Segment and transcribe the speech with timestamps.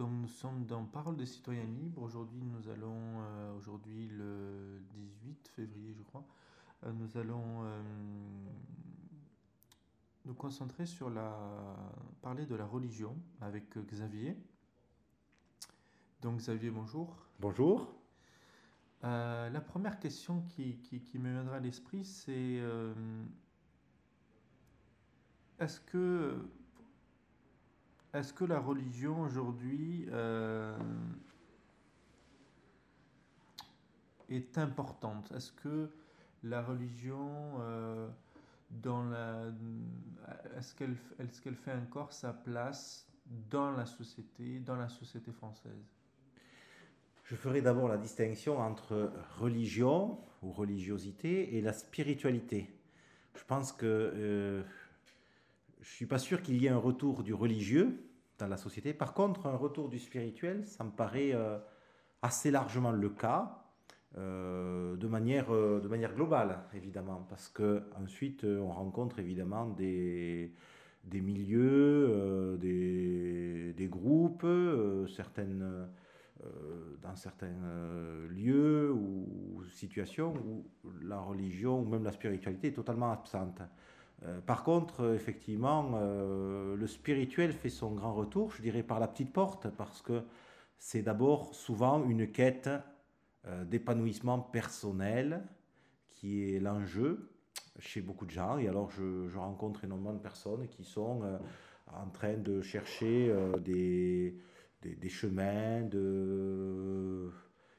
[0.00, 2.00] Donc nous sommes dans Parole des citoyens libres.
[2.00, 6.24] Aujourd'hui, nous allons, euh, aujourd'hui le 18 février, je crois,
[6.84, 7.82] euh, nous allons euh,
[10.24, 11.36] nous concentrer sur la,
[12.22, 14.38] parler de la religion avec Xavier.
[16.22, 17.14] Donc Xavier, bonjour.
[17.38, 17.92] Bonjour.
[19.02, 22.58] la première question qui, qui, qui me viendra à l'esprit, c'est
[25.58, 26.38] est-ce que
[28.14, 30.76] est-ce que la religion aujourd'hui euh,
[34.28, 35.32] est importante?
[35.32, 35.90] Est-ce que
[36.42, 38.08] la religion, euh,
[40.56, 43.06] est-ce qu'elle fait encore sa place
[43.50, 45.86] dans la société, dans la société française?
[47.24, 52.74] Je ferai d'abord la distinction entre religion ou religiosité et la spiritualité.
[53.36, 54.62] Je pense que euh,
[55.80, 58.92] je suis pas sûr qu'il y ait un retour du religieux dans la société.
[58.92, 61.58] Par contre, un retour du spirituel, ça me paraît euh,
[62.22, 63.64] assez largement le cas,
[64.18, 70.52] euh, de, manière, euh, de manière globale, évidemment, parce que ensuite on rencontre évidemment des,
[71.04, 74.46] des milieux, des, des, groupes,
[75.08, 75.88] certaines,
[77.02, 77.54] dans certains
[78.30, 80.64] lieux ou situations où
[81.02, 83.62] la religion ou même la spiritualité est totalement absente.
[84.24, 89.00] Euh, par contre, euh, effectivement, euh, le spirituel fait son grand retour, je dirais par
[89.00, 90.22] la petite porte, parce que
[90.78, 92.70] c'est d'abord souvent une quête
[93.66, 95.42] d'épanouissement personnel
[96.10, 97.30] qui est l'enjeu
[97.78, 98.58] chez beaucoup de gens.
[98.58, 101.22] Et alors, je, rencontre énormément de personnes qui sont
[101.86, 104.38] en train de chercher des,
[104.82, 107.30] des, chemins de,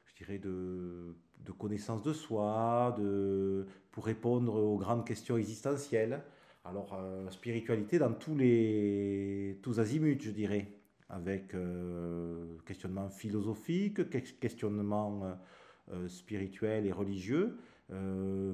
[0.06, 6.22] je dirais, de, de connaissance de soi, de, pour répondre aux grandes questions existentielles.
[6.64, 10.68] Alors, euh, spiritualité dans tous les tous azimuts, je dirais,
[11.12, 14.00] avec euh, questionnement philosophique,
[14.40, 15.34] questionnement euh,
[15.92, 17.58] euh, spirituel et religieux,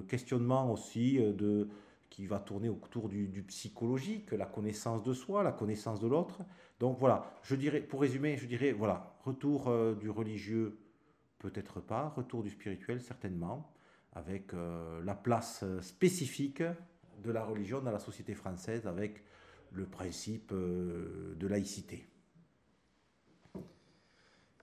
[0.08, 1.68] questionnement aussi de
[2.10, 6.40] qui va tourner autour du, du, psychologique, la connaissance de soi, la connaissance de l'autre.
[6.80, 10.76] Donc voilà, je dirais, pour résumer, je dirais, voilà, retour du religieux,
[11.38, 13.72] peut-être pas, retour du spirituel, certainement,
[14.14, 14.52] avec
[15.04, 16.62] la place spécifique
[17.22, 19.22] de la religion dans la société française avec
[19.72, 22.06] le principe euh, de laïcité.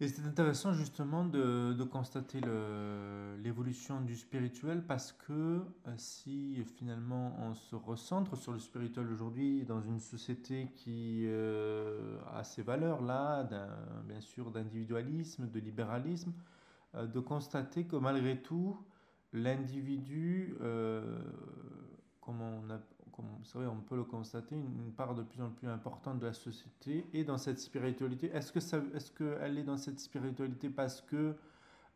[0.01, 2.41] Et c'est intéressant justement de, constater
[3.41, 9.63] l'évolution du spirituel parce que euh, si finalement on se recentre sur le spirituel aujourd'hui
[9.63, 13.47] dans une société qui euh, a ces valeurs-là,
[14.05, 16.33] bien sûr d'individualisme, de libéralisme,
[16.95, 18.77] de constater que malgré tout,
[19.33, 20.55] l'individu
[22.25, 22.79] comme on, a,
[23.53, 27.05] vrai, on peut le constater, une, part de plus en plus importante de la société
[27.13, 28.31] et dans cette spiritualité.
[28.33, 31.35] Est-ce que ça, est-ce qu'elle est dans cette spiritualité parce que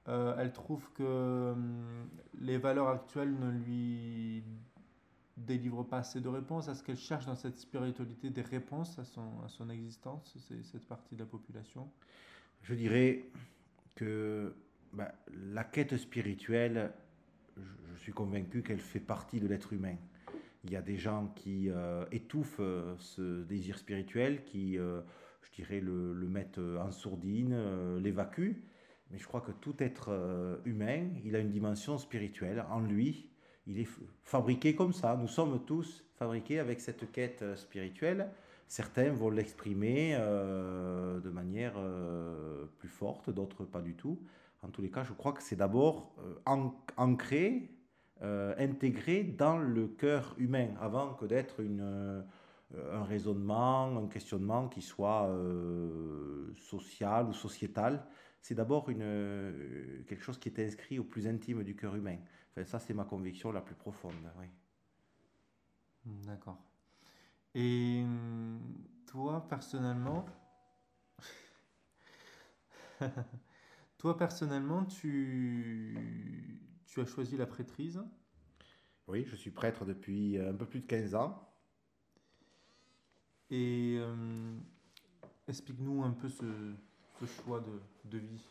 [0.07, 2.07] euh, elle trouve que hum,
[2.39, 4.43] les valeurs actuelles ne lui
[5.35, 6.67] délivrent pas assez de réponses?
[6.67, 11.15] Est-ce qu'elle cherche dans cette spiritualité des réponses à son, à son existence, cette partie
[11.15, 11.89] de la population?
[12.61, 13.25] Je dirais
[13.95, 14.53] que
[14.93, 15.11] bah,
[15.53, 16.91] la quête spirituelle,
[17.93, 19.95] je suis convaincu qu'elle fait partie de l'être humain.
[20.63, 25.01] Il y a des gens qui euh, étouffent euh, ce désir spirituel, qui, euh,
[25.43, 28.61] je dirais, le, le, mettent en sourdine, l'évacuent.
[29.11, 33.31] Mais je crois que tout être humain, il a une dimension spirituelle en lui.
[33.65, 33.87] Il est
[34.23, 35.17] fabriqué comme ça.
[35.19, 38.29] Nous sommes tous fabriqués avec cette quête spirituelle.
[38.67, 41.73] Certains vont l'exprimer de manière
[42.77, 44.19] plus forte, d'autres pas du tout.
[44.61, 46.15] En tous les cas, je crois que c'est d'abord
[46.97, 47.79] ancré
[48.21, 52.21] euh, intégré dans le cœur humain avant que d'être une, euh,
[52.91, 58.05] un raisonnement, un questionnement qui soit euh, social ou sociétal.
[58.41, 62.17] C'est d'abord une, quelque chose qui est inscrit au plus intime du cœur humain.
[62.65, 64.13] Ça, c'est ma conviction la plus profonde.
[64.37, 64.47] Oui.
[66.25, 66.57] D'accord.
[67.55, 68.03] Et
[69.07, 70.25] toi, personnellement,
[73.99, 75.95] toi, personnellement, tu,
[76.87, 78.01] tu as choisi la prêtrise?
[79.07, 81.45] Oui, je suis prêtre depuis un peu plus de 15 ans.
[83.51, 84.55] Et euh,
[85.47, 86.45] explique-nous un peu ce,
[87.43, 87.61] choix
[88.05, 88.45] de, vie.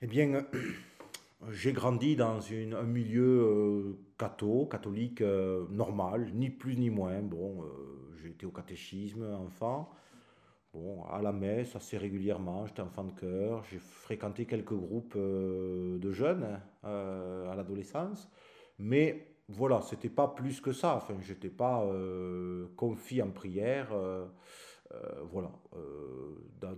[0.00, 0.42] Eh bien, euh,
[1.50, 7.20] j'ai grandi dans une, un milieu euh, catho, catholique normal, ni plus ni moins.
[7.20, 7.62] Bon,
[8.22, 9.92] j'ai été au catéchisme enfant.
[10.72, 15.98] Bon, à la messe assez régulièrement, j'étais enfant de cœur, j'ai fréquenté quelques groupes euh,
[15.98, 18.30] de jeunes euh, à l'adolescence,
[18.78, 20.94] mais voilà, c'était pas plus que ça.
[20.94, 23.92] Enfin, j'étais pas euh, confit en prière
[25.30, 25.52] voilà.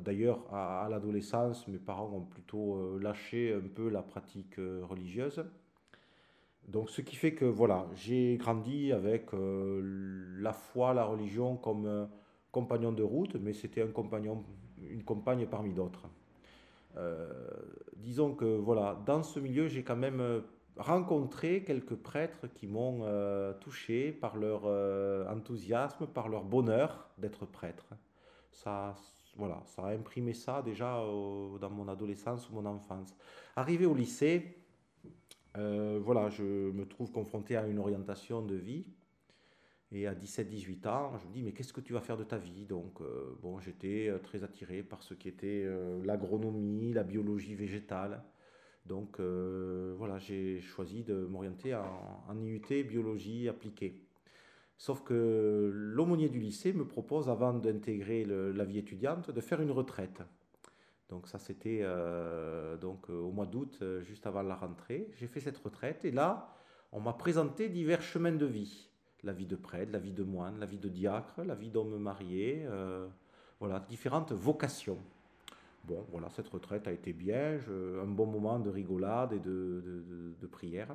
[0.04, 5.42] D'ailleurs, à, l'adolescence, mes parents ont plutôt lâché un peu la pratique religieuse.
[6.68, 12.06] Donc, ce qui fait que voilà, j'ai grandi avec la foi, la religion comme
[12.52, 14.44] compagnon de route, mais c'était un compagnon,
[14.88, 16.06] une compagne parmi d'autres.
[17.96, 20.42] disons que voilà, dans ce milieu, j'ai quand même
[20.76, 27.46] rencontré quelques prêtres qui m'ont euh, touché par leur euh, enthousiasme, par leur bonheur d'être
[27.46, 27.86] prêtre.
[28.50, 28.94] Ça,
[29.36, 30.94] voilà, ça a imprimé ça déjà
[31.60, 33.14] dans mon adolescence ou mon enfance.
[33.56, 34.56] Arrivé au lycée,
[35.56, 38.84] euh, voilà, je me trouve confronté à une orientation de vie.
[39.92, 42.38] Et à 17-18 ans, je me dis, mais qu'est-ce que tu vas faire de ta
[42.38, 42.64] vie?
[42.64, 43.00] Donc,
[43.42, 45.68] bon, j'étais très attiré par ce qui était
[46.02, 48.22] l'agronomie, la biologie végétale.
[48.86, 54.02] Donc euh, voilà, j'ai choisi de m'orienter en, IUT biologie appliquée.
[54.76, 59.70] Sauf que l'aumônier du lycée me propose, avant d'intégrer la vie étudiante, de faire une
[59.70, 60.22] retraite.
[61.08, 65.10] Donc ça, c'était euh, donc euh, au mois d'août, juste avant la rentrée.
[65.14, 66.52] J'ai fait cette retraite et là,
[66.90, 68.88] on m'a présenté divers chemins de vie.
[69.24, 71.96] La vie de prêtre, la vie de moine, la vie de diacre, la vie d'homme
[71.98, 72.66] marié,
[73.60, 74.98] voilà, différentes vocations.
[75.84, 77.58] Bon, voilà, cette retraite a été bien,
[78.00, 80.94] un bon moment de rigolade et de, prière.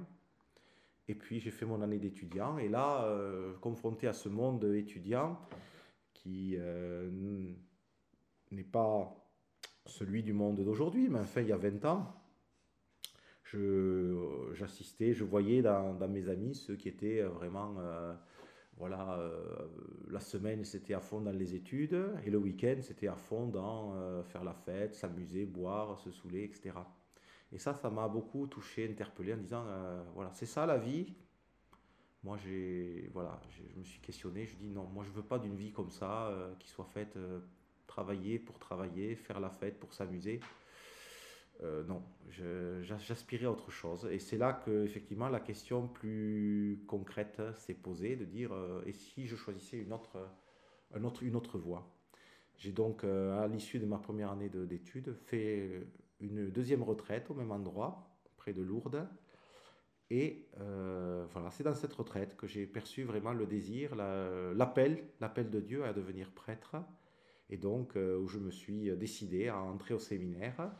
[1.09, 5.39] Et puis j'ai fait mon année d'étudiant, et là, euh, confronté à ce monde étudiant
[6.13, 7.09] qui euh,
[8.51, 9.13] n'est pas
[9.85, 12.13] celui du monde d'aujourd'hui, mais enfin il y a 20 ans,
[14.53, 18.13] j'assistais, je, voyais dans, mes amis ceux qui étaient vraiment euh,
[18.77, 19.67] voilà, euh,
[20.09, 23.94] la semaine c'était à fond dans les études et le week-end c'était à fond dans
[23.95, 26.75] euh, faire la fête, s'amuser, boire, se saouler, etc.
[27.51, 31.15] Et ça, ça m'a beaucoup touché, interpellé en disant euh, voilà, c'est ça la vie.
[32.23, 35.55] Moi, j'ai, voilà, je me suis questionné, je dis non, moi je veux pas d'une
[35.55, 37.17] vie comme ça qui soit faite
[37.85, 40.39] travailler pour travailler, faire la fête pour s'amuser.
[41.63, 44.07] Euh, non, j'aspirais à autre chose.
[44.12, 48.94] Et c'est là que effectivement la question plus concrète s'est posée, de dire euh, et
[48.94, 50.18] si je choisissais une autre,
[50.94, 51.92] un autre, une autre voie?
[52.57, 55.88] J'ai donc, euh, à l'issue de ma première année d'études, fait
[56.19, 59.07] une deuxième retraite au même endroit, près de Lourdes.
[60.10, 65.60] Et voilà, c'est dans cette retraite que j'ai perçu vraiment le désir, l'appel, l'appel de
[65.60, 66.77] Dieu à devenir prêtre.
[67.50, 70.71] Et donc, où je me suis décidé à entrer au séminaire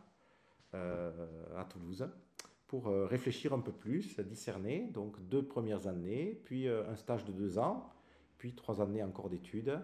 [0.74, 2.08] à Toulouse
[2.68, 4.90] pour euh, réfléchir un peu plus, discerner.
[4.94, 7.90] Donc deux premières années, puis euh, un stage de deux ans,
[8.38, 9.80] puis trois années encore d'études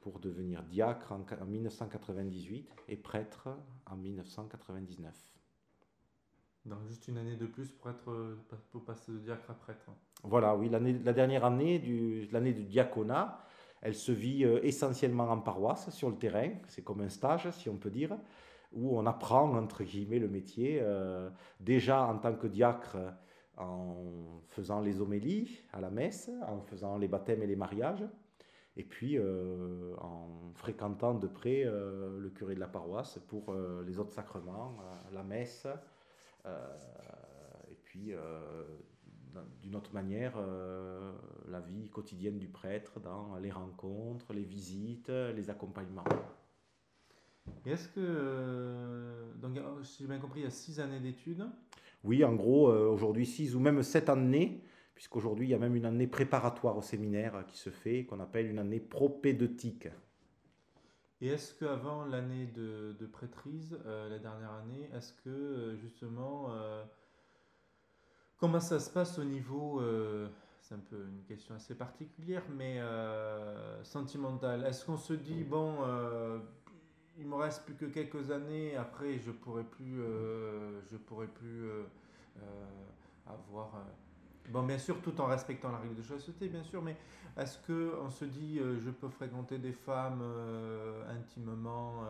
[0.00, 3.48] pour devenir diacre en, 1998 et prêtre
[3.86, 5.14] en 1999.
[6.64, 8.36] Donc juste une année de plus pour, être,
[8.72, 9.92] pour passer de diacre à prêtre.
[10.24, 13.40] Voilà, oui, la dernière année, du, l'année du diaconat,
[13.80, 16.50] elle se vit essentiellement en paroisse, sur le terrain.
[16.66, 18.18] C'est comme un stage, si on peut dire
[18.72, 21.28] où on apprend, entre le métier, euh,
[21.58, 22.96] déjà en tant que diacre,
[23.56, 28.04] en faisant les homélies à la messe, en faisant les baptêmes et les mariages,
[28.76, 33.54] et puis euh, en fréquentant de près euh, le curé de la paroisse pour
[33.86, 34.78] les autres sacrements,
[35.12, 35.66] la messe,
[36.46, 38.12] et puis
[39.60, 40.38] d'une autre manière
[41.48, 46.04] la vie quotidienne du prêtre dans les rencontres, les visites, les accompagnements.
[47.66, 51.46] Et est-ce que, euh, donc, si j'ai bien compris, il y a six années d'études
[52.04, 55.76] Oui, en gros, euh, aujourd'hui six ou même sept années, puisqu'aujourd'hui il y a même
[55.76, 59.88] une année préparatoire au séminaire qui se fait, qu'on appelle une année propédeutique.
[61.22, 66.48] Et est-ce qu'avant l'année de, de, prêtrise, euh, la dernière année, est-ce que justement,
[68.38, 69.82] comment ça se passe au niveau,
[70.62, 72.80] c'est un peu une question assez particulière, mais
[73.82, 74.64] sentimentale?
[74.64, 75.76] Est-ce qu'on se dit, bon,
[77.20, 78.76] il me reste plus que quelques années.
[78.76, 81.82] Après, je pourrais plus, euh, je pourrais plus euh,
[82.38, 82.66] euh,
[83.26, 83.72] avoir.
[84.48, 86.96] Bon, bien sûr, tout en respectant la règle de chasteté, bien sûr, mais
[87.36, 90.24] est-ce que on se dit, je peux fréquenter des femmes
[91.08, 92.02] intimement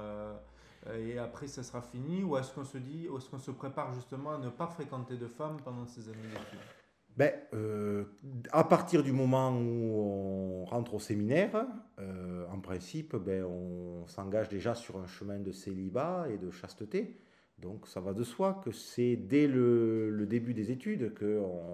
[0.90, 3.92] et après ça sera fini, ou est-ce qu'on se dit, ou est-ce qu'on se prépare
[3.92, 6.79] justement à ne pas fréquenter de femmes pendant ces années d'études?
[7.20, 8.04] Ben, euh,
[8.50, 11.66] à partir du moment où on rentre au séminaire,
[11.98, 17.20] euh, en principe, ben, on s'engage déjà sur un chemin de célibat et de chasteté.
[17.58, 21.68] Donc ça va de soi que c'est dès le, début des études qu'on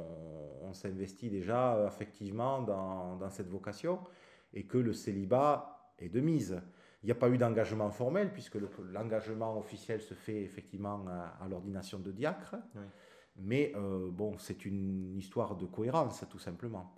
[0.65, 4.01] on, s'investit déjà effectivement dans, cette vocation
[4.53, 6.61] et que le célibat est de mise.
[7.05, 8.59] Il n'y a pas eu d'engagement formel puisque
[8.93, 11.05] l'engagement officiel se fait effectivement
[11.41, 12.57] à, l'ordination de diacre.
[13.39, 16.95] Mais euh, bon, c'est une histoire de cohérence, tout simplement.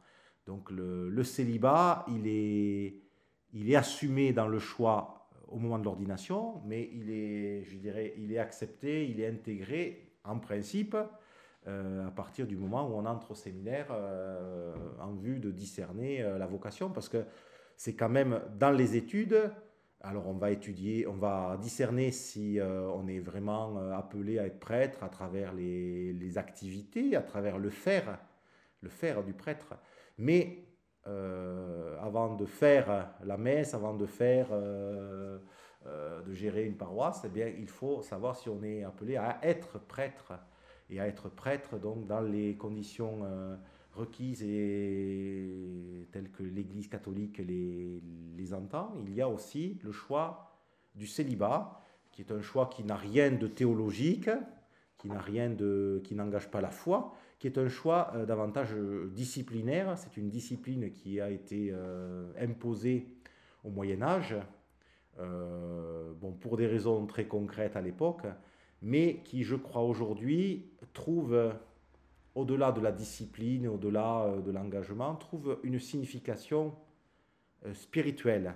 [0.46, 3.02] Donc le, célibat, il est,
[3.52, 8.14] il est assumé dans le choix au moment de l'ordination, mais il est, je dirais,
[8.18, 10.96] il est accepté, il est intégré en principe
[11.66, 16.22] euh, à partir du moment où on entre au séminaire euh, en vue de discerner
[16.22, 17.24] euh, la vocation, parce que
[17.76, 19.50] c'est quand même dans les études,
[20.00, 25.02] alors on va étudier, on va discerner si on est vraiment appelé à être prêtre
[25.02, 28.18] à travers les, activités, à travers le faire,
[28.80, 29.74] le faire du prêtre.
[30.16, 30.64] Mais
[31.04, 37.68] avant de faire la messe, avant de faire, de gérer une paroisse, eh bien, il
[37.68, 40.32] faut savoir si on est appelé à être prêtre
[40.90, 43.56] et à être prêtre donc dans les conditions euh,
[43.98, 48.94] requises et telles que l'Église catholique les, entend.
[49.06, 50.56] Il y a aussi le choix
[50.94, 51.80] du célibat,
[52.12, 54.30] qui est un choix qui n'a rien de théologique,
[54.96, 58.74] qui n'a rien de, qui n'engage pas la foi, qui est un choix euh, davantage
[59.12, 59.98] disciplinaire.
[59.98, 63.06] C'est une discipline qui a été euh, imposée
[63.64, 64.36] au Moyen Âge,
[65.18, 68.22] bon, pour des raisons très concrètes à l'époque,
[68.82, 71.52] mais qui, je crois, aujourd'hui, trouve,
[72.38, 76.72] au-delà de la discipline, au-delà euh, de l'engagement, trouve une signification
[77.66, 78.54] euh, spirituelle.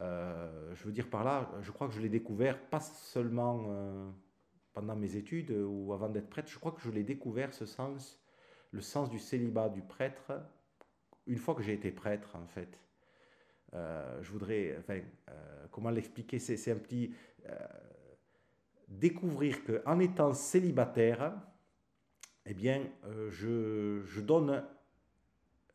[0.00, 3.66] Euh, je veux dire par là, je crois que je l'ai découvert pas seulement
[4.72, 8.18] pendant mes études ou avant d'être prêtre, je crois que je l'ai découvert ce sens,
[8.72, 10.32] le sens du célibat du prêtre,
[11.26, 12.78] une fois que j'ai été prêtre en fait.
[13.72, 15.00] je voudrais, enfin,
[15.70, 17.14] comment l'expliquer C'est un petit
[18.88, 21.32] découvrir qu'en étant célibataire,
[22.46, 24.02] eh bien, euh, je,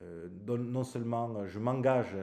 [0.01, 2.17] euh, donne, non seulement je m'engage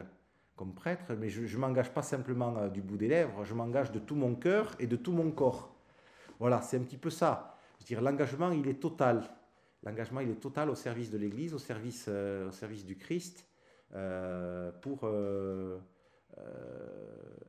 [0.56, 3.92] comme prêtre, mais je ne m'engage pas simplement euh, du bout des lèvres, je m'engage
[3.92, 5.74] de tout mon cœur et de tout mon corps.
[6.40, 7.56] Voilà, c'est un petit peu ça.
[7.78, 9.22] Je veux dire, l'engagement, il est total.
[9.84, 12.08] L'engagement, il est total au service de l'Église, au service,
[12.84, 13.46] du Christ,
[14.82, 15.08] pour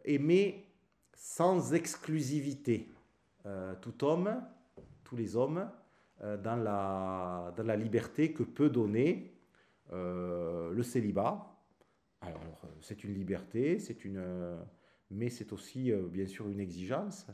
[0.05, 0.69] aimer
[1.15, 2.91] sans exclusivité.
[3.45, 4.41] Euh, tout homme,
[5.03, 5.65] tous les hommes, euh,
[6.21, 9.33] dans, la, dans la liberté que peut donner
[9.91, 11.45] euh, le célibat.
[12.21, 14.21] Alors, c'est une liberté, c'est une,
[15.09, 17.27] mais c'est aussi bien sûr une exigence.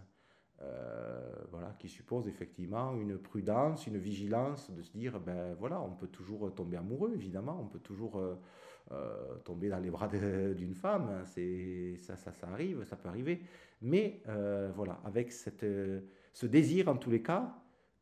[1.51, 6.07] voilà, qui suppose effectivement une prudence, une vigilance, de se dire, ben voilà, on peut
[6.07, 8.21] toujours tomber amoureux, évidemment, on peut toujours
[9.43, 13.41] tomber dans les bras d'une femme, c'est ça, ça, ça arrive, ça peut arriver,
[13.81, 16.01] mais euh, voilà, avec cette, euh,
[16.33, 17.55] ce désir en tous les cas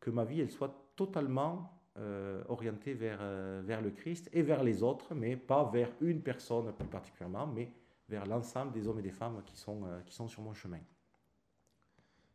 [0.04, 3.20] que ma vie elle soit totalement euh, orientée vers,
[3.64, 7.72] vers le Christ et vers les autres, mais pas vers une personne plus particulièrement, mais
[8.10, 10.82] vers l'ensemble des hommes et des femmes qui sont, qui sont sur mon chemin.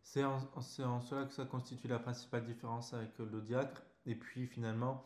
[0.03, 3.83] C'est en, en, cela que ça constitue la principale différence avec le diacre.
[4.07, 5.05] Et puis finalement,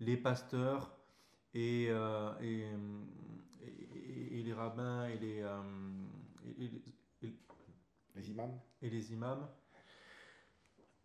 [0.00, 0.96] les pasteurs
[1.52, 1.88] et,
[2.40, 2.66] et,
[4.30, 5.44] et, les rabbins et les,
[8.14, 9.46] les imams Et les imams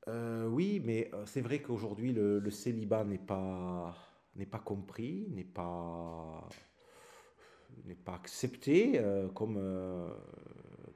[0.08, 3.96] euh, Oui, mais euh, c'est vrai qu'aujourd'hui, le, célibat n'est pas,
[4.52, 6.48] pas compris, n'est pas,
[7.86, 9.60] n'est pas accepté euh, comme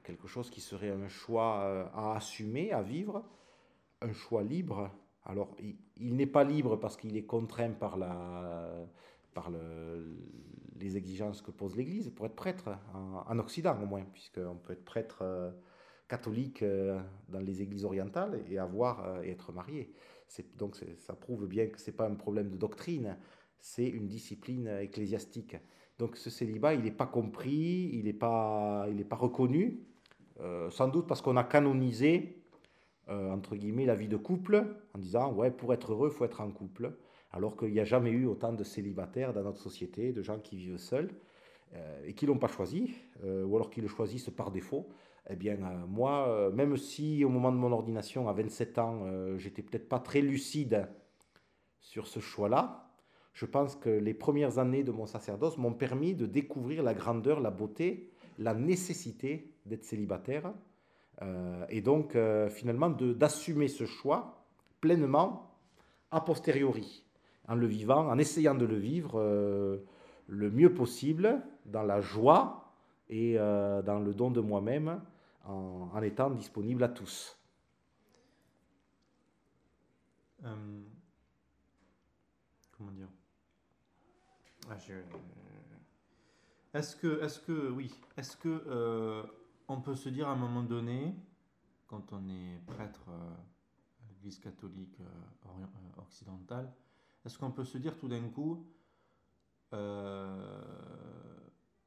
[0.04, 3.24] quelque chose qui serait un choix à assumer, à vivre,
[4.00, 4.90] un choix libre.
[5.24, 5.54] Alors,
[5.96, 8.70] il, n'est pas libre parce qu'il est contraint par, la,
[9.34, 10.16] par le,
[10.80, 14.72] les exigences que pose l'Église pour être prêtre, en, en Occident au moins, puisqu'on peut
[14.72, 15.52] être prêtre
[16.08, 16.98] catholique euh,
[17.28, 19.92] dans les églises orientales et avoir euh, et être marié.
[20.58, 23.16] Donc ça prouve bien que ce n'est pas un problème de doctrine,
[23.60, 25.56] c'est une discipline ecclésiastique.
[25.98, 29.80] Donc ce célibat, il n'est pas compris, il n'est pas, pas reconnu,
[30.40, 32.42] euh, sans doute parce qu'on a canonisé,
[33.08, 36.42] entre guillemets, la vie de couple, en disant, ouais, pour être heureux, il faut être
[36.42, 36.92] en couple,
[37.32, 40.58] alors qu'il n'y a jamais eu autant de célibataires dans notre société, de gens qui
[40.58, 41.08] vivent seuls,
[42.04, 44.90] et qui ne l'ont pas choisi, ou alors qui le choisissent par défaut
[45.30, 49.02] eh bien, euh, moi, euh, même si au moment de mon ordination, à 27 ans,
[49.04, 50.88] euh, j'étais peut-être pas très lucide
[51.80, 52.90] sur ce choix-là,
[53.34, 57.40] je pense que les premières années de mon sacerdoce m'ont permis de découvrir la grandeur,
[57.40, 60.52] la beauté, la nécessité d'être célibataire,
[61.68, 62.16] et donc
[62.50, 64.44] finalement d'assumer ce choix
[64.80, 65.54] pleinement
[66.10, 67.04] a posteriori,
[67.46, 69.20] en le vivant, en essayant de le vivre
[70.26, 72.74] le mieux possible, dans la joie
[73.08, 75.00] et dans le don de moi-même,
[75.48, 77.36] en, étant disponible à tous.
[80.44, 80.82] Euh,
[82.76, 83.08] comment dire?
[84.70, 84.76] Ah,
[86.74, 89.22] Est-ce que, est-ce que, oui, est-ce que euh,
[89.66, 91.14] on peut se dire à un moment donné,
[91.86, 93.34] quand on est prêtre euh,
[94.02, 94.98] à l'Église catholique
[95.96, 96.70] occidentale,
[97.24, 98.66] est-ce qu'on peut se dire tout d'un coup,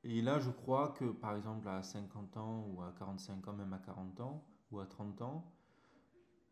[0.04, 3.74] Et là, je crois que, par exemple, à 50 ans ou à 45 ans, même
[3.74, 5.46] à 40 ans ou à 30 ans,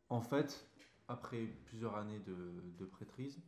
[0.10, 0.68] en fait,
[1.08, 3.40] après plusieurs années de, prêtrise,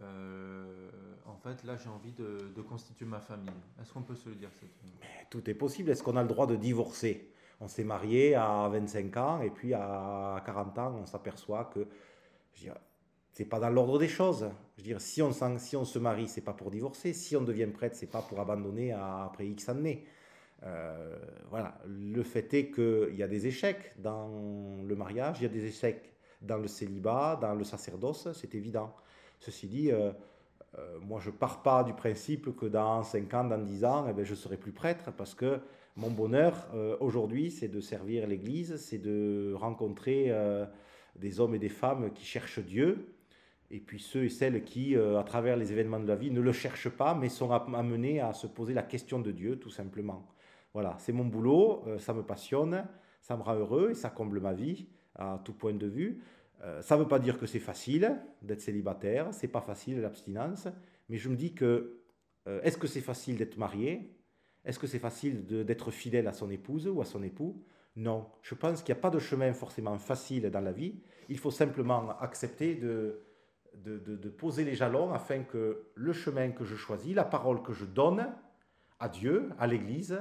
[0.00, 0.90] euh,
[1.26, 3.50] en fait, là, j'ai envie de, de, constituer ma famille.
[3.80, 5.90] Est-ce qu'on peut se le dire cette Mais Tout est possible.
[5.90, 7.32] Est-ce qu'on a le droit de divorcer?
[7.60, 11.86] On s'est marié à 25 ans et puis à 40 ans, on s'aperçoit que
[13.34, 14.48] c'est pas dans l'ordre des choses.
[14.76, 17.12] Je veux dire, si on, se marie, c'est pas pour divorcer.
[17.12, 20.04] Si on devient prêtre, c'est pas pour abandonner après X années.
[20.62, 21.18] Euh,
[21.50, 21.76] voilà.
[21.84, 24.30] Le fait est qu'il y a des échecs dans
[24.86, 26.12] le mariage, il y a des échecs
[26.42, 28.94] dans le célibat, dans le sacerdoce, c'est évident.
[29.40, 30.12] Ceci dit, euh,
[30.78, 34.12] euh, moi je pars pas du principe que dans 5 ans, dans 10 ans, eh
[34.12, 35.58] ben, je serai plus prêtre parce que
[35.96, 40.32] mon bonheur aujourd'hui, c'est de servir l'Église, c'est de rencontrer
[41.14, 43.13] des hommes et des femmes qui cherchent Dieu,
[43.74, 46.40] et puis ceux et celles qui, euh, à travers les événements de la vie, ne
[46.40, 50.28] le cherchent pas, mais sont amenés à se poser la question de Dieu, tout simplement.
[50.72, 52.86] Voilà, c'est mon boulot, euh, ça me passionne,
[53.20, 56.22] ça me rend heureux et ça comble ma vie à tout point de vue.
[56.62, 60.68] Euh, ça ne veut pas dire que c'est facile d'être célibataire, c'est pas facile l'abstinence,
[61.08, 62.00] mais je me dis que
[62.62, 64.14] est-ce que c'est facile d'être marié?
[64.66, 67.64] Est-ce que c'est facile d'être fidèle à son épouse ou à son époux?
[67.96, 71.00] Non, je pense qu'il n'y a pas de chemin forcément facile dans la vie.
[71.30, 72.74] Il faut simplement accepter
[73.84, 77.84] de, poser les jalons afin que le chemin que je choisis, la parole que je
[77.84, 78.26] donne
[79.00, 80.20] à Dieu, à l'Église,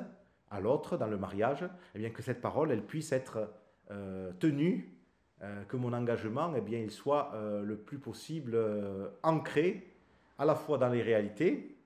[0.49, 3.49] à l'autre dans le mariage, eh bien que cette parole, elle puisse être
[3.91, 4.97] euh, tenue,
[5.41, 8.57] euh, que mon engagement, eh bien, il soit euh, le plus possible
[9.23, 9.95] ancré
[10.37, 11.77] à la fois dans les réalités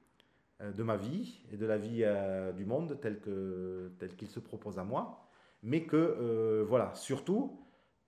[0.59, 2.03] de ma vie et de la vie
[2.55, 3.19] du monde tel
[3.99, 5.29] tel qu'il se propose à moi,
[5.61, 7.59] mais que voilà, surtout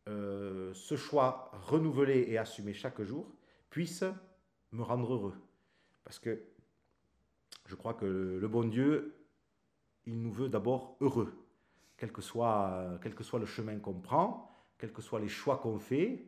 [0.07, 3.27] ce choix renouvelé et assumé chaque jour,
[3.69, 4.03] puisse
[4.71, 5.35] me rendre heureux.
[6.03, 6.41] Parce que
[7.65, 9.15] je crois que le bon Dieu,
[10.05, 11.47] il nous veut d'abord heureux,
[11.97, 12.99] quel que, soit,
[13.39, 16.25] le chemin qu'on prend, quels que soient les choix qu'on fait.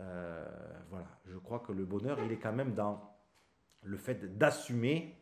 [0.00, 0.46] Euh,
[0.90, 3.12] voilà, je crois que le bonheur, il est quand même dans
[3.82, 5.16] le fait d'assumer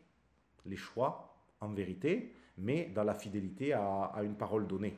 [0.65, 4.97] les choix en vérité, mais dans la fidélité à une parole donnée.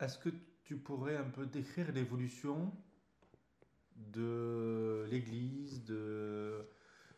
[0.00, 0.30] Est-ce que
[0.64, 2.72] tu pourrais un peu décrire l'évolution
[4.12, 6.66] de l'Église, de,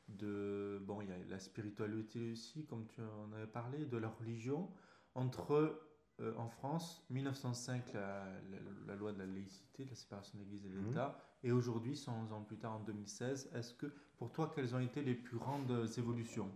[0.08, 4.08] de bon, il y a la spiritualité aussi, comme tu en avais parlé, de la
[4.08, 4.68] religion,
[5.14, 5.80] entre
[6.20, 8.24] euh, en France 1905 la,
[8.86, 10.88] la, loi de la laïcité, de la séparation de l'Église et de mhm.
[10.88, 13.50] l'État, et aujourd'hui 100 ans plus tard en 2016.
[13.54, 13.86] Est-ce que
[14.18, 16.48] pour toi, quelles ont été les plus grandes évolutions?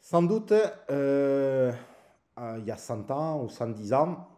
[0.00, 0.52] Sans doute,
[0.90, 1.72] euh,
[2.58, 4.28] il y a 100 ans ou 110 ans,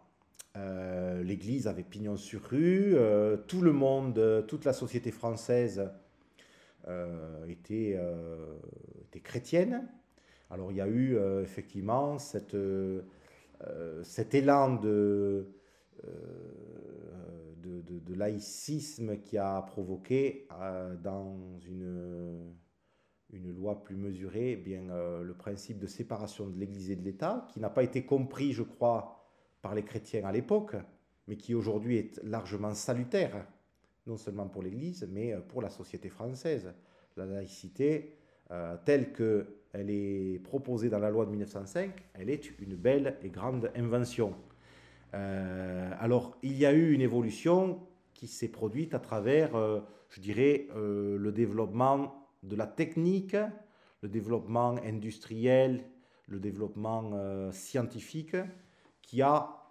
[0.55, 5.89] euh, L'Église avait pignon sur rue, euh, tout le monde, euh, toute la société française
[7.47, 7.97] était,
[9.05, 9.87] était, chrétienne.
[10.49, 12.57] Alors il y a eu effectivement cette,
[14.03, 15.47] cet élan de,
[16.03, 20.45] de, de, laïcisme qui a provoqué
[21.01, 22.53] dans une,
[23.31, 24.83] une loi plus mesurée eh bien,
[25.21, 28.63] le principe de séparation de l'Église et de l'État, qui n'a pas été compris, je
[28.63, 29.22] crois,
[29.63, 30.75] par les chrétiens à l'époque,
[31.27, 33.47] mais qui aujourd'hui est largement salutaire,
[34.05, 36.71] non seulement pour l'Église, mais euh, pour la société française.
[37.15, 38.17] La laïcité,
[38.51, 43.29] euh, telle qu'elle est proposée dans la loi de 1905, elle est une belle et
[43.29, 44.35] grande invention.
[45.13, 47.79] Euh, alors, il y a eu une évolution
[48.13, 49.51] qui s'est produite à travers,
[50.09, 53.35] je dirais, le développement de la technique,
[54.01, 55.83] le développement industriel,
[56.27, 58.37] le développement scientifique,
[59.03, 59.63] qui a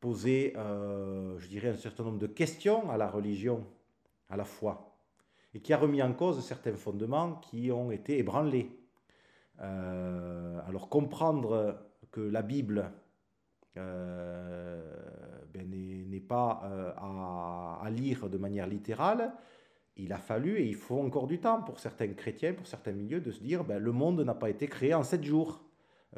[0.00, 3.64] posé, euh, je dirais, un certain nombre de questions à la religion,
[4.28, 4.96] à la foi,
[5.54, 8.70] et qui a remis en cause certains fondements qui ont été ébranlés.
[9.60, 11.78] Euh, alors comprendre
[12.12, 12.90] que la Bible
[13.76, 14.80] euh,
[15.52, 19.32] ben, n'est pas à, lire de manière littérale,
[19.96, 23.20] il a fallu, et il faut encore du temps pour certains chrétiens, pour certains milieux,
[23.20, 25.60] de se dire, ben, le monde n'a pas été créé en sept jours,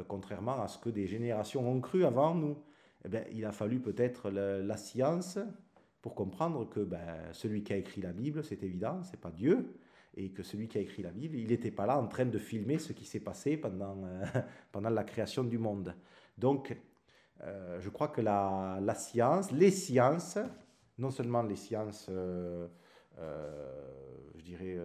[0.08, 2.56] contrairement à ce que des générations ont cru avant nous
[3.04, 5.38] eh bien, il a fallu peut-être la, science
[6.02, 9.74] pour comprendre que ben, celui qui a écrit la Bible, c'est évident, c'est pas Dieu,
[10.14, 12.38] et que celui qui a écrit la Bible, il n'était pas là en train de
[12.38, 14.24] filmer ce qui s'est passé pendant, euh,
[14.72, 15.94] pendant la création du monde.
[16.36, 16.76] Donc,
[17.42, 20.38] euh, je crois que la, science, les sciences,
[20.98, 22.66] non seulement les sciences, euh,
[24.36, 24.78] je dirais,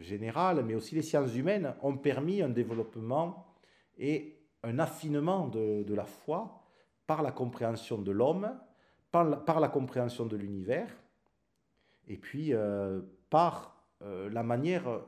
[0.00, 3.47] générales, mais aussi les sciences humaines, ont permis un développement
[3.98, 6.62] et un affinement de, la foi
[7.06, 8.58] par la compréhension de l'homme,
[9.10, 10.94] par, la, compréhension de l'univers,
[12.06, 15.00] et puis euh, par euh, la manière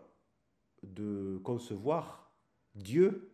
[0.83, 2.31] de concevoir
[2.75, 3.31] Dieu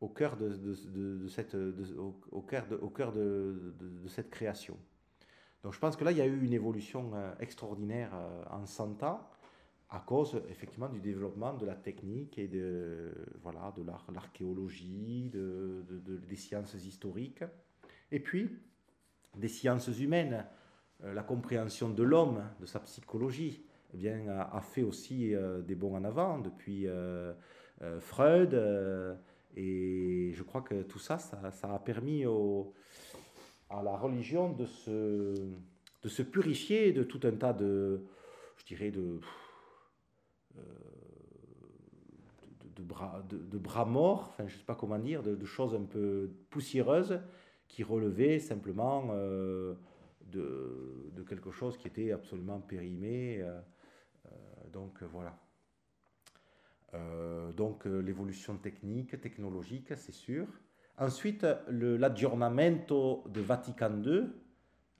[0.00, 1.56] au cœur de, cette,
[1.96, 3.74] au, cœur, au cœur de,
[4.06, 4.76] cette création.
[5.64, 8.12] Donc je pense que là, il y a eu une évolution euh, extraordinaire
[8.50, 9.28] en 100 ans
[9.90, 13.10] à cause effectivement du développement de la technique et de
[13.42, 15.84] voilà de l'archéologie, de,
[16.28, 17.44] des sciences historiques,
[18.12, 18.50] et puis
[19.36, 20.44] des sciences humaines,
[21.04, 25.32] euh, la compréhension de l'homme, de sa psychologie, eh bien a, fait aussi
[25.66, 26.86] des bons en avant depuis
[28.00, 28.54] Freud.
[29.56, 32.24] Et je crois que tout ça, ça, a permis
[33.70, 35.34] à la religion de se,
[36.02, 38.02] de se purifier de tout un tas de,
[38.58, 39.20] je dirais, de,
[40.58, 40.64] euh,
[42.76, 45.84] de, bras, de, bras morts, enfin je ne sais pas comment dire, de, choses un
[45.84, 47.20] peu poussiéreuses
[47.68, 49.74] qui relevaient simplement euh,
[50.32, 53.42] de, quelque chose qui était absolument périmé.
[53.42, 53.60] Euh,
[54.72, 55.38] donc voilà.
[56.94, 60.46] Euh, donc euh, l'évolution technique, technologique, c'est sûr.
[60.96, 64.24] Ensuite, l'aggiornamento de Vatican II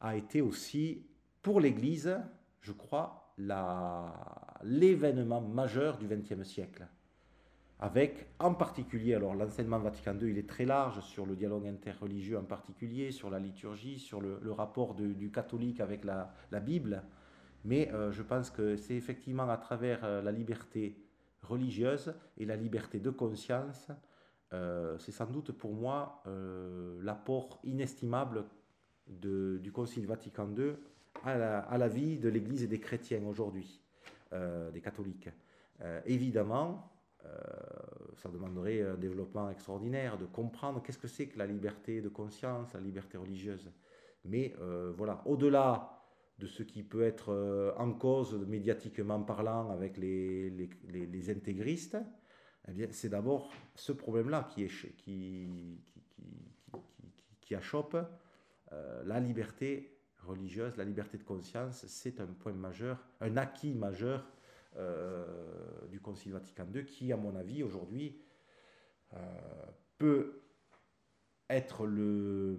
[0.01, 1.07] a été aussi,
[1.42, 2.16] pour l'Église,
[2.61, 3.35] je crois,
[4.64, 6.87] l'événement majeur du XXe siècle.
[7.81, 12.37] Avec en particulier, alors l'enseignement Vatican II, il est très large sur le dialogue interreligieux
[12.37, 17.05] en particulier, sur la liturgie, sur le, rapport du catholique avec la, Bible.
[17.64, 20.97] Mais euh, je pense que c'est effectivement à travers la liberté
[21.42, 23.90] religieuse et la liberté de conscience,
[24.53, 28.44] euh, c'est sans doute pour moi euh, l'apport inestimable
[29.07, 30.75] du Concile Vatican II
[31.25, 33.88] à la, vie de l'Église et des chrétiens aujourd'hui, euh,
[34.32, 35.30] des catholiques.
[36.04, 36.92] évidemment,
[38.14, 42.74] ça demanderait un développement extraordinaire de comprendre qu'est-ce que c'est que la liberté de conscience,
[42.74, 43.70] la liberté religieuse.
[44.24, 44.54] Mais
[44.96, 45.98] voilà, au-delà
[46.38, 51.98] de ce qui peut être euh, en cause médiatiquement parlant avec les, intégristes,
[52.68, 56.04] eh bien, c'est d'abord ce problème-là qui, qui, qui,
[57.40, 57.96] qui, achoppe
[58.72, 59.97] euh, la liberté
[60.28, 64.24] religieuse, la liberté de conscience, c'est un point majeur, un acquis majeur
[64.76, 65.26] euh,
[65.90, 68.20] du Concile Vatican II qui, à mon avis, aujourd'hui,
[69.96, 70.42] peut
[71.50, 72.56] être le,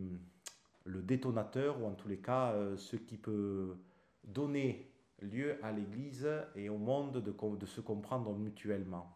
[0.85, 3.77] détonateur, ou en tous les cas euh, ce qui peut
[4.23, 9.15] donner lieu à l'Église et au monde de, se comprendre mutuellement.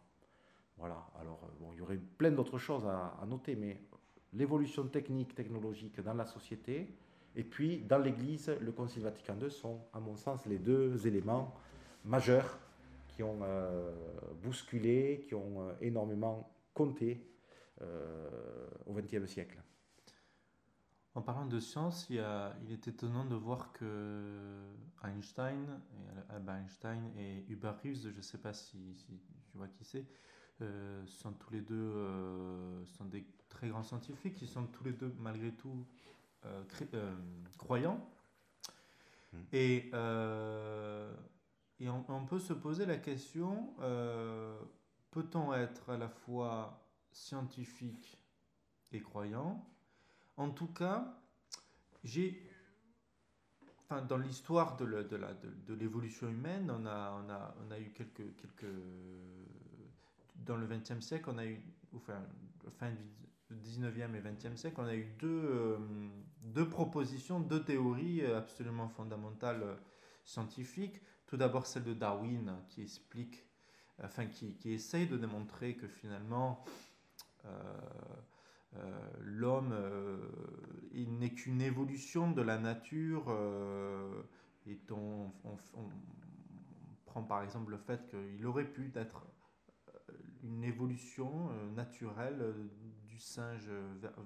[0.76, 3.80] Voilà, alors euh, bon, il y aurait plein d'autres choses à, noter, mais
[4.32, 6.94] l'évolution technique, technologique dans la société,
[7.36, 11.54] et puis dans l'Église, le Concile Vatican II sont, à mon sens, les deux éléments
[12.04, 12.58] majeurs
[13.08, 13.92] qui ont euh,
[14.42, 17.30] bousculé, qui ont énormément compté
[18.86, 19.60] au XXe siècle.
[21.14, 22.18] En parlant de science, il,
[22.72, 24.72] est étonnant de voir que
[25.04, 25.80] Einstein,
[26.28, 30.06] Albert Einstein et Hubert Reeves, je ne sais pas si, tu vois qui c'est,
[30.60, 34.92] euh, sont tous les deux euh, sont des très grands scientifiques, ils sont tous les
[34.92, 36.23] deux malgré tout euh,
[37.58, 38.06] croyants.
[39.32, 39.38] Hmm.
[39.52, 39.90] Et,
[41.80, 43.74] et on, on, peut se poser la question,
[45.10, 48.18] peut-on être à la fois scientifique
[48.92, 49.64] et croyant?
[50.36, 51.16] En tout cas,
[52.02, 52.50] j'ai.
[53.78, 54.84] Enfin, dans l'histoire de,
[55.74, 58.72] l'évolution humaine, on a, on, a, on a eu quelques, quelques.
[60.36, 61.60] Dans le XXe siècle, on a eu.
[61.94, 62.20] Enfin,
[62.78, 63.23] fin du
[63.54, 65.78] 19e et 20e siècle, on a eu deux, euh,
[66.44, 69.74] deux propositions, deux théories absolument fondamentales euh,
[70.24, 71.00] scientifiques.
[71.26, 73.46] Tout d'abord, celle de Darwin qui explique,
[74.02, 76.64] enfin, qui, qui essaye de démontrer que finalement.
[77.44, 77.50] Euh,
[78.76, 78.90] euh,
[79.20, 80.18] l'homme euh,
[80.92, 84.22] n'est qu'une évolution de la nature euh,
[84.66, 85.30] et on,
[87.04, 89.24] prend par exemple le fait qu'il aurait pu être
[90.42, 92.54] une évolution naturelle
[93.18, 93.68] singe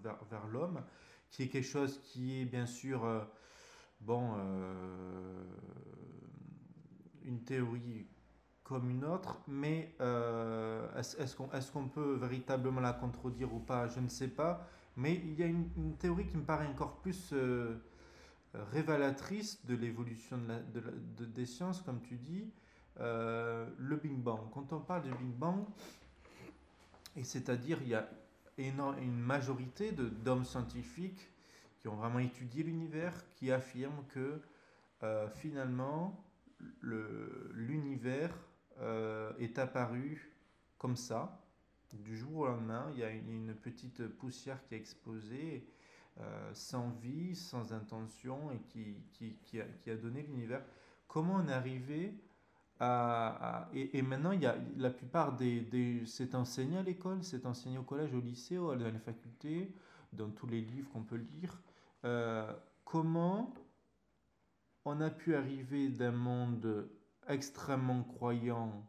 [0.03, 0.83] vers, l'homme,
[1.31, 3.07] qui est quelque chose qui est bien sûr,
[4.01, 4.35] bon,
[7.25, 8.07] une théorie
[8.69, 14.09] comme une autre, mais euh, est-ce qu'on peut véritablement la contredire ou pas Je ne
[14.09, 14.67] sais pas.
[14.97, 17.77] Mais il y a une, théorie qui me paraît encore plus euh,
[18.73, 20.81] révélatrice de l'évolution de
[21.17, 22.53] de des sciences, comme tu dis,
[23.01, 24.41] euh, le Big Bang.
[24.53, 25.65] Quand on parle du Big Bang,
[27.17, 28.07] et c'est-à-dire il y a
[28.59, 31.31] une majorité d'hommes scientifiques
[31.79, 34.41] qui ont vraiment étudié l'univers, qui affirment que
[35.35, 36.25] finalement
[36.83, 38.35] l'univers
[38.81, 40.33] euh, est apparu
[40.77, 41.45] comme ça.
[41.93, 45.67] Du jour au lendemain, il y a une, petite poussière qui a explosé,
[46.21, 50.63] euh, sans vie, sans intention, et qui, qui, qui, a, qui a, donné l'univers.
[51.07, 51.49] Comment on
[52.81, 57.79] et, maintenant, il y a, la plupart des, des c'est enseigné à l'école, c'est enseigné
[57.79, 59.73] au collège, au lycée, dans les facultés,
[60.13, 61.61] dans tous les livres qu'on peut lire.
[62.05, 62.53] Euh,
[62.85, 63.53] comment
[64.85, 66.89] on a pu arriver d'un monde
[67.29, 68.87] extrêmement croyant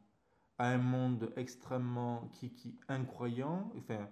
[0.57, 4.07] à un monde extrêmement qui, qui incroyant, enfin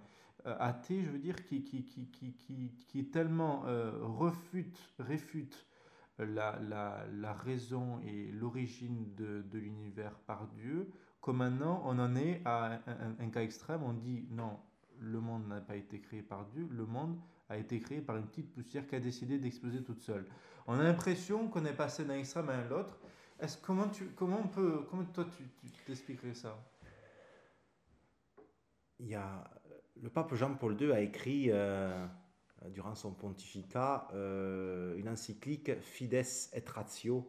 [0.46, 5.66] euh, athée, je veux dire, qui, qui, qui, qui, qui, qui tellement euh, refute, réfute
[6.18, 10.90] la, la, la raison et l'origine de, de l'univers par Dieu,
[11.22, 14.58] que maintenant on en est à un, un, cas extrême, on dit non,
[14.98, 18.26] le monde n'a pas été créé par Dieu, le monde a été créé par une
[18.26, 20.26] petite poussière qui a décidé d'exploser toute seule.
[20.66, 22.98] On a l'impression qu'on est passé d'un extrême à l'autre.
[23.40, 26.58] Est-ce comment tu comment on peut comment toi tu t'expliquerais ça?
[28.98, 29.44] Il y a
[30.02, 32.06] le pape Jean-Paul II a écrit euh,
[32.66, 37.26] durant son pontificat euh, une encyclique Fides et Ratio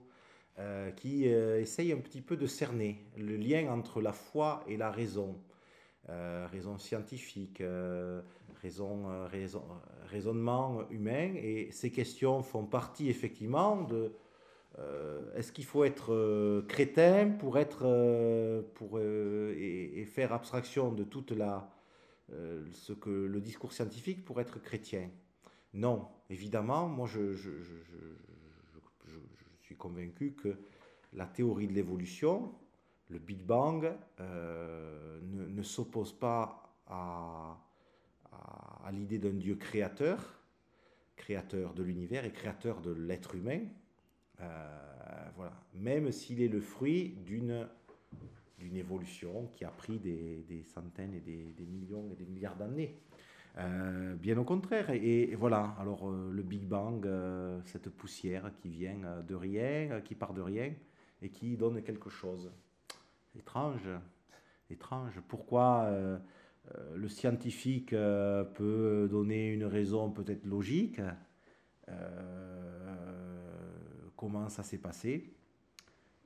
[0.57, 4.91] euh, qui essaye un petit peu de cerner le lien entre la foi et la
[4.91, 5.37] raison,
[6.07, 7.61] raison scientifique,
[8.61, 9.63] raison, raison,
[10.07, 11.33] raisonnement humain.
[11.35, 14.11] Et ces questions font partie effectivement de
[15.35, 21.69] est-ce qu'il faut être chrétien pour être pour et, faire abstraction de toute la
[22.33, 25.09] euh, ce que le discours scientifique pour être chrétien.
[25.73, 27.35] Non, évidemment, moi je,
[29.61, 30.57] suis convaincu que
[31.13, 32.51] la théorie de l'évolution,
[33.09, 37.55] le Big Bang, euh, ne, s'oppose pas à
[38.91, 40.39] l'idée d'un Dieu créateur,
[41.15, 43.61] créateur de l'univers et créateur de l'être humain.
[44.41, 45.53] Euh, voilà.
[45.75, 47.67] Même s'il est le fruit d'une
[48.59, 52.95] d'une évolution qui a pris des, centaines et des, des, millions et des milliards d'années.
[53.57, 54.89] Euh, bien au contraire.
[54.91, 60.15] Et, voilà, alors euh, le Big Bang, euh, cette poussière qui vient de rien, qui
[60.15, 60.73] part de rien
[61.21, 62.51] et qui donne quelque chose.
[63.37, 63.89] Étrange,
[64.69, 65.19] étrange.
[65.27, 65.91] Pourquoi
[66.95, 71.01] le scientifique peut donner une raison peut-être logique
[74.15, 75.33] Comment ça s'est passé?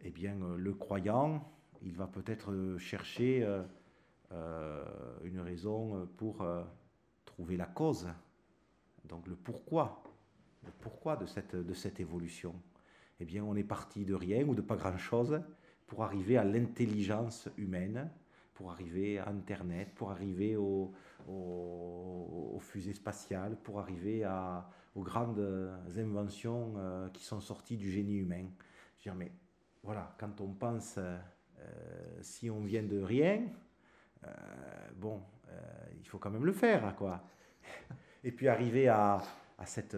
[0.03, 1.51] Eh bien, le croyant
[1.83, 3.61] il va peut-être euh, chercher euh,
[4.31, 4.83] euh,
[5.23, 6.45] une raison pour
[7.25, 8.07] trouver la cause,
[9.05, 10.03] donc le pourquoi,
[10.65, 12.55] le pourquoi de cette, de cette évolution.
[13.19, 15.39] Eh bien, on est parti de rien ou de pas grand-chose
[15.85, 18.09] pour arriver à l'intelligence humaine,
[18.55, 20.93] pour arriver à Internet, pour arriver aux
[21.27, 25.45] au, au fusées spatiales, pour arriver à, aux grandes
[25.95, 26.73] inventions
[27.13, 28.45] qui sont sorties du génie humain.
[28.97, 29.31] Je veux dire, mais
[29.83, 30.97] voilà, quand on pense
[32.21, 33.43] si on vient de rien,
[34.25, 34.29] euh,
[34.95, 35.51] bon, euh,
[35.99, 37.23] il faut quand même le faire, quoi.
[38.23, 39.21] Et puis arriver à
[39.65, 39.95] cette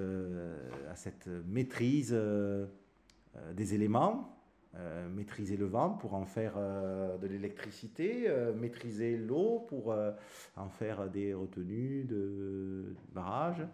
[1.45, 2.17] maîtrise
[3.53, 4.35] des éléments,
[5.11, 9.95] maîtriser le vent pour en faire de l'électricité, maîtriser l'eau pour
[10.55, 13.67] en faire des retenues de barrages,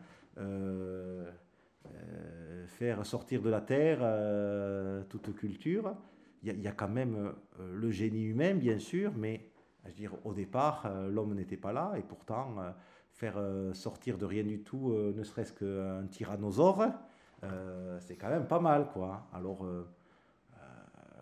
[2.68, 4.00] faire sortir de la terre
[5.08, 5.96] toute culture
[6.44, 9.46] il y, a quand même euh, le génie humain, bien sûr, mais
[9.84, 12.72] je veux dire, au départ, euh, l'homme n'était pas là, et pourtant, euh,
[13.14, 13.40] faire
[13.76, 16.88] sortir de rien du tout, ne serait-ce qu'un tyrannosaure,
[18.00, 19.28] c'est quand même pas mal, quoi.
[19.32, 19.64] Alors,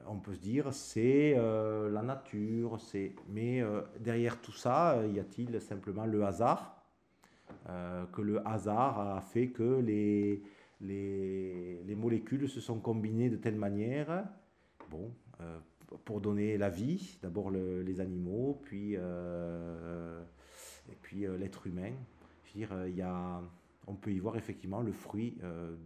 [0.07, 3.15] on peut se dire, c'est la nature, c'est...
[3.27, 3.61] mais
[3.99, 6.81] derrière tout ça, y a-t-il simplement le hasard
[7.65, 10.41] Que le hasard a fait que les,
[10.79, 14.25] les, les molécules se sont combinées de telle manière
[14.89, 15.59] bon, euh,
[16.05, 20.21] pour donner la vie, d'abord les animaux, puis, euh,
[20.91, 21.93] et puis euh, l'être humain.
[22.43, 23.41] Je veux dire, y a,
[23.87, 25.37] on peut y voir effectivement le fruit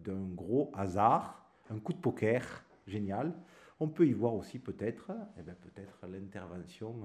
[0.04, 3.34] d'un gros hasard, un coup de poker génial.
[3.80, 6.96] On peut y voir aussi peut-être eh ben, peut-être l'intervention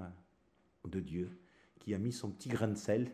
[0.84, 1.40] de Dieu
[1.80, 3.10] qui a mis son petit grain de sel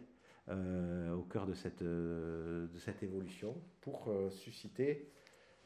[0.48, 5.10] au cœur de cette, de cette évolution pour susciter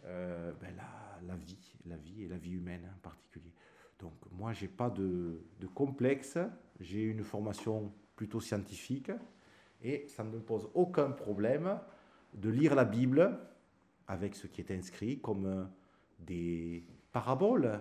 [0.05, 0.75] euh, ben
[1.27, 3.53] la, vie, la vie et la vie humaine en particulier.
[3.99, 5.41] Donc moi, j'ai pas de,
[5.75, 6.39] complexe,
[6.81, 9.11] j'ai une formation plutôt scientifique
[9.83, 11.79] et ça ne me pose aucun problème
[12.35, 13.39] de lire la Bible
[14.07, 15.65] avec ce qui est inscrit comme euh,
[16.21, 17.81] des paraboles,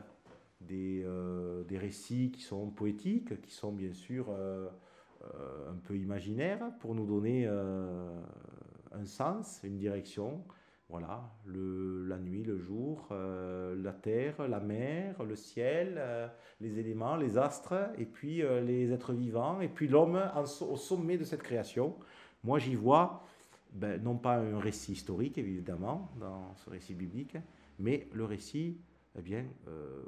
[0.62, 6.95] des, euh, des récits qui sont poétiques, qui sont bien sûr un peu imaginaires pour
[6.95, 10.43] nous donner un sens, une direction
[10.89, 16.28] voilà, le, la nuit, le jour, euh, la terre, la mer, le ciel, euh,
[16.62, 21.17] les éléments, les astres, et puis euh, les êtres vivants, et puis l'homme au sommet
[21.17, 21.97] de cette création.
[22.43, 23.26] Moi, j'y vois
[23.73, 27.36] ben, non pas un récit historique, évidemment, dans ce récit biblique,
[27.80, 28.80] mais le récit
[29.19, 29.45] eh bien,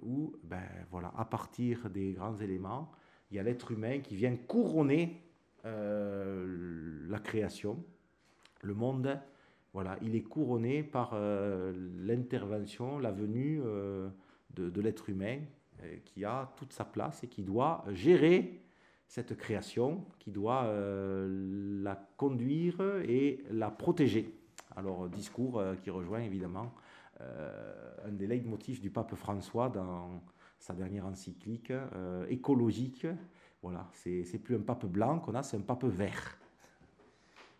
[0.02, 2.92] où, ben, voilà, à partir des grands éléments,
[3.32, 5.24] il y a l'être humain qui vient couronner
[5.64, 7.84] la création,
[8.62, 9.20] le monde.
[9.74, 13.62] Voilà, il est couronné par l'intervention, la venue
[14.56, 15.40] de l'être humain
[16.06, 18.64] qui a toute sa place et qui doit gérer
[19.10, 24.40] cette création, qui doit euh, la conduire et la protéger.
[24.76, 26.72] Alors, discours euh, qui rejoint évidemment
[27.20, 30.22] euh, un des leitmotifs du pape François dans
[30.60, 31.74] sa dernière encyclique
[32.30, 33.08] écologique.
[33.64, 36.38] Voilà, c'est plus un pape blanc qu'on a, c'est un pape vert.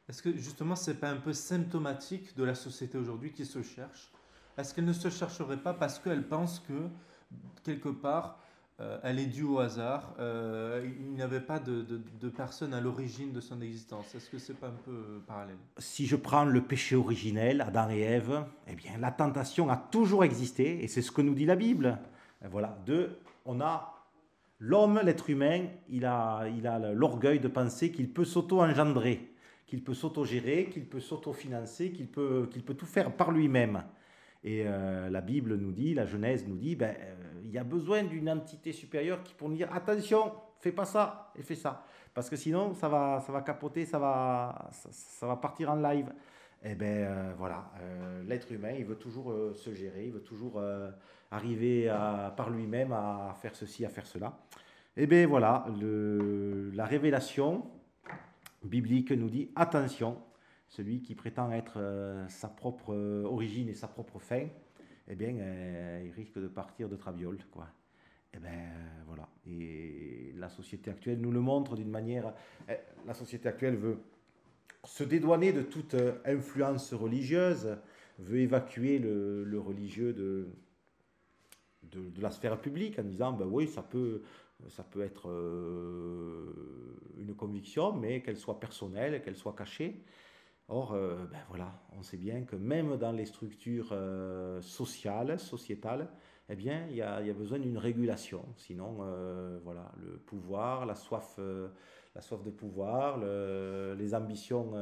[0.10, 4.12] Est-ce que justement, c'est pas un peu symptomatique de la société aujourd'hui qui se cherche?
[4.58, 6.90] Est-ce qu'elle ne se chercherait pas parce qu'elle pense que
[7.64, 8.40] quelque part,
[8.80, 10.16] euh, elle est due au hasard.
[10.20, 12.02] Euh, il n'y avait pas de,
[12.36, 14.16] personne à l'origine de son existence?
[14.16, 15.58] Est-ce que c'est pas un peu euh, parallèle?
[15.78, 20.24] Si je prends le péché originel, Adam et Ève, eh bien, la tentation a toujours
[20.24, 22.00] existé, et c'est ce que nous dit la Bible.
[22.50, 22.80] Voilà.
[22.88, 23.94] Deux, on a
[24.58, 26.48] l'homme, l'être humain, il a
[26.94, 29.29] l'orgueil de penser qu'il peut s'auto-engendrer,
[29.70, 33.84] qu'il peut s'auto-gérer, qu'il peut s'auto-financer, qu'il peut, qu'il peut tout faire par lui-même.
[34.44, 36.96] Et la Bible nous dit, la Genèse nous dit, ben,
[37.44, 41.32] il y a besoin d'une entité supérieure qui pour nous dire attention, fais pas ça
[41.38, 41.86] et fais ça.
[42.14, 46.12] Parce que sinon, ça va, ça va capoter, ça va, ça, va partir en live.
[46.62, 50.12] Et eh ben euh, voilà, euh, l'être humain, il veut toujours euh, se gérer, il
[50.12, 50.62] veut toujours
[51.32, 51.88] arriver
[52.36, 54.38] par lui-même à faire ceci, à faire cela.
[54.98, 55.66] Et eh bien voilà,
[56.74, 57.66] la révélation
[58.64, 60.18] biblique nous dit attention,
[60.68, 61.80] celui qui prétend être
[62.30, 62.94] sa propre
[63.26, 64.48] origine et sa propre fin,
[65.10, 67.68] eh bien, euh, il risque de partir de traviole, quoi.
[68.34, 69.28] Eh bien, euh, voilà.
[69.48, 72.32] Et la société actuelle nous le montre d'une manière.
[72.70, 72.76] Euh,
[73.08, 73.98] la société actuelle veut
[74.84, 75.96] se dédouaner de toute
[76.26, 77.76] influence religieuse,
[78.20, 80.48] veut évacuer le, religieux de,
[81.92, 84.22] de, la sphère publique en disant ben oui, ça peut
[85.02, 85.28] être
[87.30, 90.04] une conviction, mais qu'elle soit personnelle, qu'elle soit cachée.
[90.68, 96.10] Or, euh, ben voilà, on sait bien que même dans les structures euh, sociales, sociétales,
[96.50, 98.44] eh bien, il y a, besoin d'une régulation.
[98.58, 101.40] Sinon, euh, voilà, le pouvoir, la soif,
[102.16, 104.74] la soif de pouvoir, les ambitions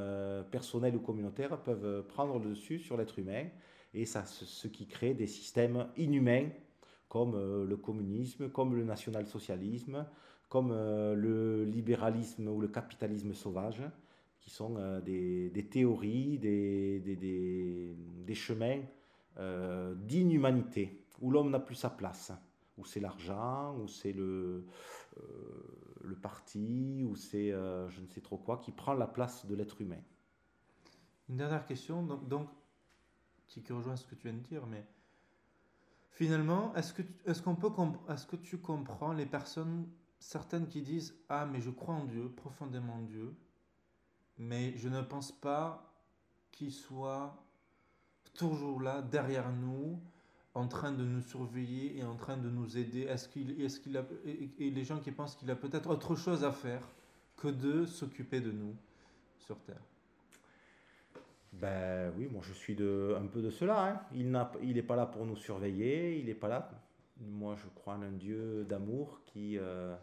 [0.49, 3.47] personnelles ou communautaires peuvent prendre le dessus sur l'être humain,
[3.93, 6.49] et ça, ce qui crée des systèmes inhumains
[7.10, 10.05] comme le communisme, comme le national-socialisme,
[10.49, 13.81] comme le libéralisme ou le capitalisme sauvage
[14.47, 17.93] qui sont euh, des, théories, des, des,
[18.25, 18.79] des chemins
[19.39, 22.31] euh, d'inhumanité, où l'homme n'a plus sa place,
[22.77, 24.65] où c'est l'argent, où c'est le,
[25.17, 25.21] euh,
[26.01, 29.81] le parti, où c'est je ne sais trop quoi, qui prend la place de l'être
[29.81, 30.01] humain.
[31.27, 32.47] Une dernière question, donc, donc
[33.47, 34.86] qui, rejoint ce que tu viens de dire, mais
[36.12, 37.71] finalement, est-ce que, est-ce qu'on peut,
[38.10, 42.30] est-ce que tu comprends les personnes, certaines qui disent Ah, mais je crois en Dieu,
[42.30, 43.36] profondément en Dieu,
[44.38, 45.93] mais je ne pense pas
[46.51, 47.36] qu'il soit
[48.34, 49.99] toujours là, derrière nous,
[50.53, 53.01] en train de nous surveiller et en train de nous aider.
[53.01, 56.43] Est-ce qu'il, est-ce qu'il a, et, les gens qui pensent qu'il a peut-être autre chose
[56.43, 56.82] à faire
[57.36, 58.75] que de s'occuper de nous
[59.38, 59.82] sur Terre.
[61.53, 63.88] Ben oui, moi je suis de, un peu de cela.
[63.88, 64.01] Hein.
[64.13, 66.69] Il n'a, il n'est pas là pour nous surveiller, il n'est pas là.
[67.19, 69.95] Moi je crois en un Dieu d'amour qui, euh,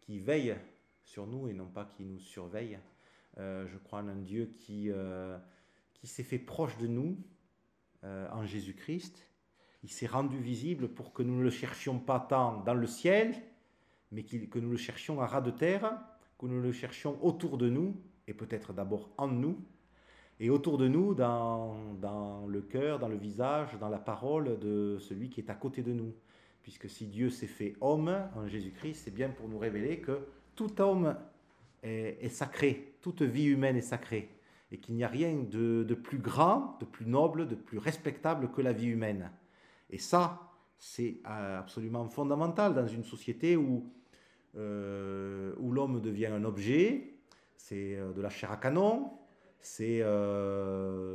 [0.00, 0.56] qui veille
[1.02, 2.78] sur nous et non pas qui nous surveille.
[3.38, 5.38] Euh, je crois en un Dieu qui, euh,
[5.94, 7.16] qui s'est fait proche de nous
[8.04, 9.28] en Jésus-Christ.
[9.84, 13.32] Il s'est rendu visible pour que nous ne le cherchions pas tant dans le ciel,
[14.10, 16.00] mais que nous le cherchions à ras de terre,
[16.36, 19.56] que nous le cherchions autour de nous, et peut-être d'abord en nous,
[20.40, 24.98] et autour de nous, dans, dans le cœur, dans le visage, dans la parole de
[24.98, 26.12] celui qui est à côté de nous.
[26.62, 30.20] Puisque si Dieu s'est fait homme en Jésus-Christ, c'est bien pour nous révéler que
[30.54, 31.16] tout homme
[31.82, 34.30] est, sacré, toute vie humaine est sacrée,
[34.70, 38.62] et qu'il n'y a rien de, plus grand, de plus noble, de plus respectable que
[38.62, 39.30] la vie humaine.
[39.90, 43.92] Et ça, c'est euh, absolument fondamental dans une société où,
[44.56, 47.14] euh, où l'homme devient un objet,
[47.56, 49.10] c'est euh, de la chair à canon,
[49.60, 50.02] c'est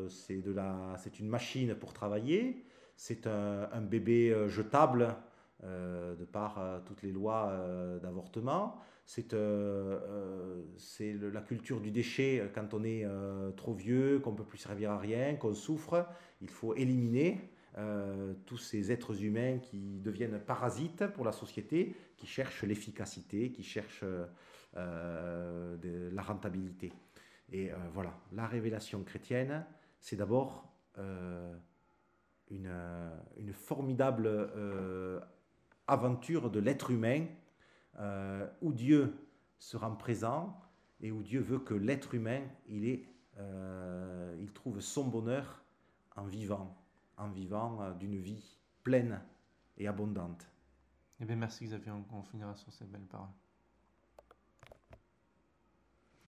[0.09, 2.63] c'est une machine pour travailler,
[2.95, 5.17] c'est un, bébé jetable
[5.63, 7.51] de par toutes les lois
[8.01, 9.99] d'avortement c'est euh,
[10.99, 14.43] euh la culture du déchet euh, quand on est euh, trop vieux, qu'on ne peut
[14.43, 16.05] plus servir à rien, qu'on souffre.
[16.41, 17.39] Il faut éliminer
[18.47, 24.03] tous ces êtres humains qui deviennent parasites pour la société, qui cherchent l'efficacité, qui cherchent
[24.73, 26.91] de, la rentabilité.
[27.51, 29.63] Et voilà, la révélation chrétienne,
[29.99, 30.73] c'est d'abord
[32.49, 32.73] une,
[33.37, 34.27] une formidable
[35.87, 37.25] aventure de l'être humain
[38.61, 39.27] où Dieu
[39.57, 40.59] se rend présent
[41.01, 43.05] et où Dieu veut que l'être humain, il, est,
[44.39, 45.63] il trouve son bonheur
[46.15, 46.77] en vivant,
[47.17, 49.19] en vivant d'une vie pleine
[49.77, 50.47] et abondante.
[51.19, 53.29] Eh bien, merci Xavier, on finira sur ces belles paroles.